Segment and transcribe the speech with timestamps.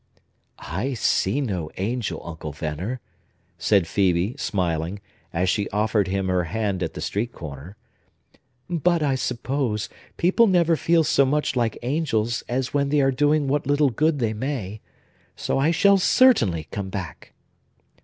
[0.57, 0.95] "I
[1.27, 2.99] am no angel, Uncle Venner,"
[3.59, 4.99] said Phœbe, smiling,
[5.31, 7.77] as she offered him her hand at the street corner.
[8.67, 13.47] "But, I suppose, people never feel so much like angels as when they are doing
[13.47, 14.81] what little good they may.
[15.35, 17.33] So I shall certainly come back!"